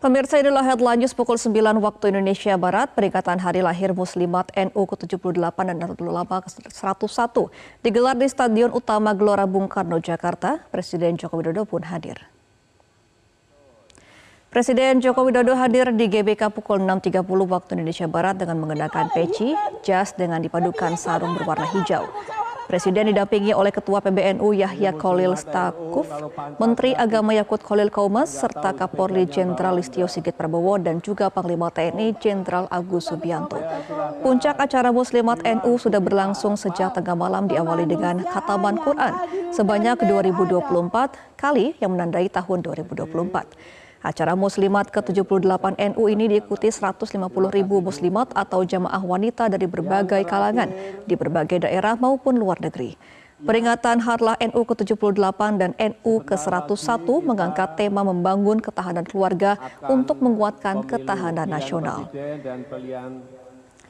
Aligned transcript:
Pemirsa 0.00 0.40
inilah 0.40 0.64
headline 0.64 1.04
news 1.04 1.12
pukul 1.12 1.36
9 1.36 1.52
waktu 1.76 2.08
Indonesia 2.08 2.56
Barat, 2.56 2.88
peringatan 2.96 3.36
hari 3.36 3.60
lahir 3.60 3.92
Muslimat 3.92 4.48
NU 4.56 4.82
ke-78 4.88 5.52
dan 5.60 5.76
Nahdlatul 5.76 6.08
Ulama 6.08 6.40
ke-101 6.40 7.36
digelar 7.84 8.16
di 8.16 8.24
Stadion 8.24 8.72
Utama 8.72 9.12
Gelora 9.12 9.44
Bung 9.44 9.68
Karno, 9.68 10.00
Jakarta. 10.00 10.64
Presiden 10.72 11.20
Joko 11.20 11.36
Widodo 11.36 11.68
pun 11.68 11.84
hadir. 11.84 12.16
Presiden 14.48 15.04
Joko 15.04 15.20
Widodo 15.28 15.52
hadir 15.52 15.92
di 15.92 16.08
GBK 16.08 16.48
pukul 16.48 16.80
6.30 16.80 17.20
waktu 17.44 17.70
Indonesia 17.76 18.08
Barat 18.08 18.40
dengan 18.40 18.56
mengenakan 18.56 19.12
peci, 19.12 19.52
jas 19.84 20.16
dengan 20.16 20.40
dipadukan 20.40 20.96
sarung 20.96 21.36
berwarna 21.36 21.68
hijau. 21.76 22.08
Presiden 22.70 23.10
didampingi 23.10 23.50
oleh 23.50 23.74
Ketua 23.74 23.98
PBNU 23.98 24.54
Yahya 24.54 24.94
Kolil 24.94 25.34
Stakuf, 25.34 26.06
Menteri 26.62 26.94
Agama 26.94 27.34
Yakut 27.34 27.58
Kolil 27.66 27.90
Kaumas, 27.90 28.30
serta 28.30 28.70
Kapolri 28.70 29.26
Jenderal 29.26 29.74
Listio 29.74 30.06
Sigit 30.06 30.38
Prabowo 30.38 30.78
dan 30.78 31.02
juga 31.02 31.34
Panglima 31.34 31.74
TNI 31.74 32.14
Jenderal 32.22 32.70
Agus 32.70 33.10
Subianto. 33.10 33.58
Puncak 34.22 34.54
acara 34.62 34.94
Muslimat 34.94 35.42
NU 35.42 35.82
sudah 35.82 35.98
berlangsung 35.98 36.54
sejak 36.54 36.94
tengah 36.94 37.18
malam 37.18 37.50
diawali 37.50 37.90
dengan 37.90 38.22
khataman 38.22 38.78
Quran 38.86 39.18
sebanyak 39.50 40.06
2024 40.06 41.34
kali 41.34 41.74
yang 41.82 41.98
menandai 41.98 42.30
tahun 42.30 42.62
2024. 42.62 43.89
Acara 44.00 44.32
Muslimat 44.32 44.88
ke-78 44.88 45.76
NU 45.92 46.04
ini 46.08 46.24
diikuti 46.32 46.72
150 46.72 47.20
ribu 47.52 47.84
muslimat 47.84 48.32
atau 48.32 48.64
jamaah 48.64 49.04
wanita 49.04 49.52
dari 49.52 49.68
berbagai 49.68 50.24
kalangan 50.24 50.72
di 51.04 51.12
berbagai 51.20 51.68
daerah 51.68 52.00
maupun 52.00 52.40
luar 52.40 52.56
negeri. 52.64 52.96
Peringatan 53.44 54.00
Harlah 54.00 54.40
NU 54.40 54.64
ke-78 54.64 55.40
dan 55.60 55.76
NU 55.76 56.12
ke-101 56.24 57.08
mengangkat 57.24 57.76
tema 57.76 58.00
membangun 58.00 58.56
ketahanan 58.60 59.04
keluarga 59.04 59.60
untuk 59.84 60.20
menguatkan 60.24 60.80
ketahanan 60.84 61.48
nasional. 61.48 62.08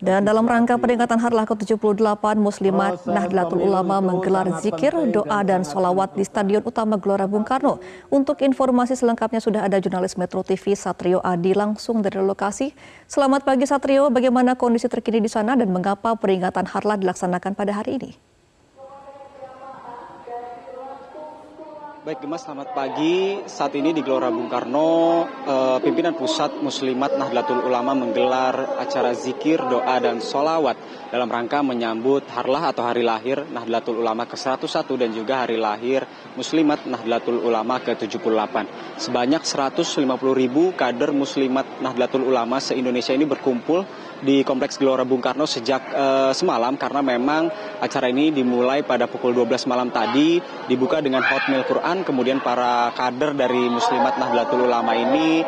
Dan 0.00 0.24
dalam 0.24 0.48
rangka 0.48 0.80
peringatan 0.80 1.20
Harlah 1.20 1.44
ke-78, 1.44 2.24
Muslimat 2.40 3.04
Nahdlatul 3.04 3.60
Ulama 3.68 4.00
menggelar 4.00 4.48
zikir, 4.64 4.96
doa, 5.12 5.44
dan 5.44 5.60
solawat 5.60 6.16
di 6.16 6.24
Stadion 6.24 6.64
Utama 6.64 6.96
Gelora 6.96 7.28
Bung 7.28 7.44
Karno. 7.44 7.84
Untuk 8.08 8.40
informasi 8.40 8.96
selengkapnya 8.96 9.44
sudah 9.44 9.68
ada 9.68 9.76
jurnalis 9.76 10.16
Metro 10.16 10.40
TV 10.40 10.72
Satrio 10.72 11.20
Adi 11.20 11.52
langsung 11.52 12.00
dari 12.00 12.16
lokasi. 12.16 12.72
Selamat 13.04 13.44
pagi 13.44 13.68
Satrio, 13.68 14.08
bagaimana 14.08 14.56
kondisi 14.56 14.88
terkini 14.88 15.20
di 15.20 15.28
sana 15.28 15.52
dan 15.52 15.68
mengapa 15.68 16.16
peringatan 16.16 16.64
Harlah 16.64 16.96
dilaksanakan 16.96 17.52
pada 17.52 17.76
hari 17.76 18.00
ini? 18.00 18.29
Baik 22.00 22.24
Gemas, 22.24 22.48
selamat 22.48 22.72
pagi. 22.72 23.44
Saat 23.44 23.76
ini 23.76 23.92
di 23.92 24.00
Gelora 24.00 24.32
Bung 24.32 24.48
Karno, 24.48 25.28
eh, 25.44 25.78
pimpinan 25.84 26.16
pusat 26.16 26.56
Muslimat 26.64 27.12
Nahdlatul 27.12 27.60
Ulama 27.60 27.92
menggelar 27.92 28.80
acara 28.80 29.12
zikir, 29.12 29.60
doa, 29.60 30.00
dan 30.00 30.16
solawat 30.24 30.80
dalam 31.12 31.28
rangka 31.28 31.60
menyambut 31.60 32.24
harlah 32.32 32.72
atau 32.72 32.88
hari 32.88 33.04
lahir 33.04 33.44
Nahdlatul 33.52 34.00
Ulama 34.00 34.24
ke-101 34.24 34.96
dan 34.96 35.12
juga 35.12 35.44
hari 35.44 35.60
lahir 35.60 36.08
Muslimat 36.40 36.88
Nahdlatul 36.88 37.36
Ulama 37.44 37.84
ke-78. 37.84 38.56
Sebanyak 38.96 39.44
150 39.44 40.32
ribu 40.32 40.72
kader 40.72 41.12
Muslimat 41.12 41.84
Nahdlatul 41.84 42.24
Ulama 42.24 42.64
se-Indonesia 42.64 43.12
ini 43.12 43.28
berkumpul 43.28 43.84
di 44.24 44.40
Kompleks 44.40 44.80
Gelora 44.80 45.04
Bung 45.04 45.20
Karno 45.20 45.44
sejak 45.48 45.82
uh, 45.92 46.32
semalam 46.32 46.76
karena 46.76 47.04
memang 47.04 47.48
acara 47.80 48.08
ini 48.12 48.32
dimulai 48.32 48.84
pada 48.84 49.08
pukul 49.08 49.32
12 49.32 49.68
malam 49.68 49.88
tadi 49.88 50.40
dibuka 50.68 51.00
dengan 51.00 51.24
hotmail 51.24 51.64
Quran 51.64 51.89
kemudian 52.06 52.38
para 52.38 52.94
kader 52.94 53.34
dari 53.34 53.66
Muslimat 53.66 54.16
Nahdlatul 54.16 54.70
Ulama 54.70 54.94
ini 54.94 55.42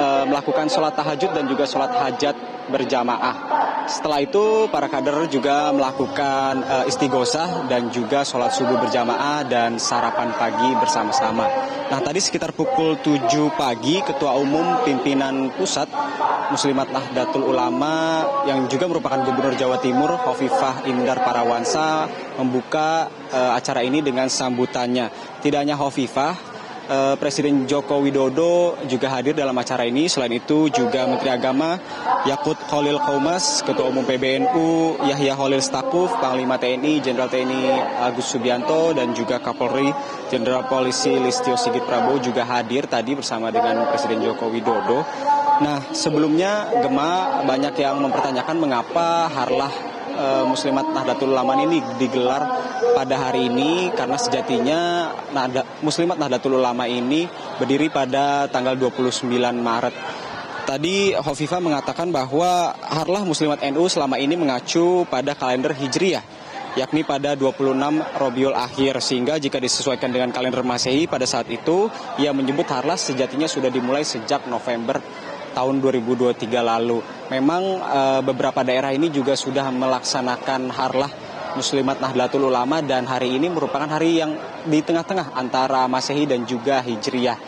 uh, 0.00 0.24
melakukan 0.24 0.72
sholat 0.72 0.96
tahajud 0.96 1.30
dan 1.36 1.44
juga 1.46 1.68
sholat 1.68 1.92
hajat 1.92 2.36
berjamaah. 2.72 3.36
Setelah 3.84 4.22
itu 4.22 4.70
para 4.70 4.86
kader 4.86 5.26
juga 5.26 5.74
melakukan 5.74 6.62
uh, 6.62 6.84
istighosah 6.86 7.66
dan 7.66 7.90
juga 7.90 8.22
sholat 8.22 8.54
subuh 8.54 8.78
berjamaah 8.78 9.44
dan 9.44 9.76
sarapan 9.76 10.30
pagi 10.38 10.70
bersama-sama. 10.78 11.50
Nah 11.90 12.00
tadi 12.00 12.22
sekitar 12.22 12.56
pukul 12.56 12.96
7 13.04 13.28
pagi 13.52 14.00
Ketua 14.00 14.38
Umum 14.38 14.80
Pimpinan 14.86 15.52
Pusat 15.52 15.92
Muslimat 16.48 16.88
Nahdlatul 16.88 17.48
Ulama 17.48 18.24
yang 18.48 18.64
juga 18.68 18.88
merupakan 18.88 19.20
Gubernur 19.24 19.56
Jawa 19.56 19.76
Timur 19.76 20.16
Hovifah 20.16 20.88
Indar 20.88 21.20
Parawansa 21.20 22.08
membuka 22.40 23.12
uh, 23.28 23.52
acara 23.56 23.84
ini 23.84 24.00
dengan 24.00 24.28
sambutannya. 24.28 25.31
Tidak 25.42 25.58
hanya 25.58 25.74
Hovifah, 25.74 26.52
Eh, 26.82 27.14
Presiden 27.14 27.62
Joko 27.70 28.02
Widodo 28.02 28.74
juga 28.90 29.06
hadir 29.14 29.38
dalam 29.38 29.54
acara 29.54 29.86
ini. 29.86 30.10
Selain 30.10 30.34
itu 30.34 30.66
juga 30.66 31.06
Menteri 31.06 31.30
Agama 31.30 31.78
Yakut 32.26 32.58
Khalil 32.66 32.98
Kaumas, 32.98 33.62
Ketua 33.62 33.86
Umum 33.86 34.02
PBNU 34.02 34.98
Yahya 35.06 35.38
Khalil 35.38 35.62
Stakuf, 35.62 36.10
Panglima 36.18 36.58
TNI 36.58 36.98
Jenderal 36.98 37.30
TNI 37.30 37.62
Agus 38.02 38.34
Subianto 38.34 38.90
dan 38.98 39.14
juga 39.14 39.38
Kapolri 39.38 39.94
Jenderal 40.26 40.66
Polisi 40.66 41.14
Listio 41.22 41.54
Sigit 41.54 41.86
Prabowo 41.86 42.18
juga 42.18 42.42
hadir 42.42 42.90
tadi 42.90 43.14
bersama 43.14 43.54
dengan 43.54 43.86
Presiden 43.86 44.18
Joko 44.18 44.50
Widodo. 44.50 45.06
Nah, 45.62 45.94
sebelumnya 45.94 46.66
Gema 46.82 47.46
banyak 47.46 47.78
yang 47.78 48.02
mempertanyakan 48.02 48.58
mengapa 48.58 49.30
Harlah 49.30 49.91
Muslimat 50.46 50.86
Nahdlatul 50.92 51.32
Ulama 51.32 51.56
ini 51.60 51.80
digelar 51.96 52.42
pada 52.92 53.14
hari 53.28 53.48
ini 53.48 53.88
karena 53.96 54.16
sejatinya 54.20 54.80
Muslimat 55.80 56.20
Nahdlatul 56.20 56.60
Ulama 56.60 56.84
ini 56.84 57.26
berdiri 57.56 57.88
pada 57.88 58.46
tanggal 58.52 58.76
29 58.76 59.28
Maret. 59.58 59.94
Tadi 60.62 61.10
Hovifa 61.18 61.58
mengatakan 61.58 62.14
bahwa 62.14 62.70
Harlah 62.78 63.26
Muslimat 63.26 63.58
NU 63.74 63.90
selama 63.90 64.14
ini 64.22 64.38
mengacu 64.38 65.02
pada 65.10 65.34
kalender 65.34 65.74
Hijriah 65.74 66.22
yakni 66.72 67.04
pada 67.04 67.36
26 67.36 67.76
Robiul 68.16 68.56
Akhir 68.56 68.96
sehingga 69.04 69.36
jika 69.36 69.60
disesuaikan 69.60 70.08
dengan 70.08 70.32
kalender 70.32 70.64
Masehi 70.64 71.04
pada 71.04 71.28
saat 71.28 71.44
itu 71.52 71.92
ia 72.16 72.32
menyebut 72.32 72.64
Harlah 72.64 72.96
sejatinya 72.96 73.44
sudah 73.44 73.68
dimulai 73.68 74.06
sejak 74.08 74.48
November 74.48 75.02
tahun 75.52 75.84
2023 75.84 76.48
lalu. 76.48 77.04
Memang 77.32 77.64
e, 77.80 78.00
beberapa 78.28 78.60
daerah 78.60 78.92
ini 78.92 79.08
juga 79.08 79.32
sudah 79.32 79.72
melaksanakan 79.72 80.68
harlah 80.68 81.08
Muslimat 81.56 81.96
Nahdlatul 81.96 82.52
Ulama 82.52 82.84
dan 82.84 83.08
hari 83.08 83.40
ini 83.40 83.48
merupakan 83.48 83.88
hari 83.88 84.20
yang 84.20 84.36
di 84.68 84.84
tengah-tengah 84.84 85.32
antara 85.32 85.88
Masehi 85.88 86.28
dan 86.28 86.44
juga 86.44 86.84
Hijriah. 86.84 87.40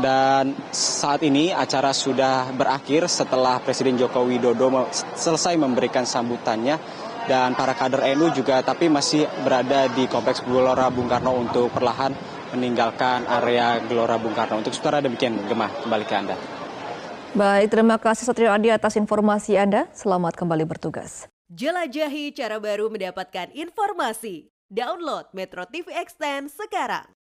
Dan 0.00 0.56
saat 0.72 1.20
ini 1.20 1.52
acara 1.52 1.92
sudah 1.92 2.48
berakhir 2.54 3.12
setelah 3.12 3.60
Presiden 3.60 4.00
Joko 4.00 4.24
Widodo 4.24 4.88
selesai 5.18 5.52
memberikan 5.58 6.08
sambutannya 6.08 6.80
dan 7.28 7.52
para 7.52 7.76
kader 7.76 8.06
NU 8.16 8.32
juga 8.32 8.64
tapi 8.64 8.88
masih 8.88 9.28
berada 9.44 9.90
di 9.92 10.08
Kompleks 10.08 10.46
Gelora 10.48 10.88
Bung 10.88 11.10
Karno 11.10 11.36
untuk 11.36 11.68
perlahan 11.74 12.16
meninggalkan 12.56 13.28
area 13.28 13.82
Gelora 13.84 14.16
Bung 14.16 14.32
Karno. 14.32 14.64
Untuk 14.64 14.72
saudara 14.72 15.04
demikian 15.04 15.36
Gemah 15.44 15.84
kembali 15.84 16.04
ke 16.08 16.14
Anda. 16.16 16.59
Baik, 17.30 17.70
terima 17.70 17.94
kasih 17.94 18.26
Satrio 18.26 18.50
Adi 18.50 18.74
atas 18.74 18.98
informasi 18.98 19.54
Anda. 19.54 19.86
Selamat 19.94 20.34
kembali 20.34 20.66
bertugas. 20.66 21.30
Jelajahi 21.46 22.34
cara 22.34 22.58
baru 22.58 22.90
mendapatkan 22.90 23.54
informasi. 23.54 24.50
Download 24.66 25.30
Metro 25.30 25.62
TV 25.70 25.94
Extend 25.94 26.50
sekarang. 26.50 27.19